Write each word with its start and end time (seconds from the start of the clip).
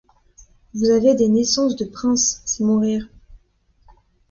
Vous 0.73 0.89
avez 0.89 1.13
des 1.13 1.27
naissances 1.29 1.75
de 1.75 1.85
princes, 1.85 2.41
c’est 2.43 2.63
mon 2.63 2.79
rire. 2.79 3.07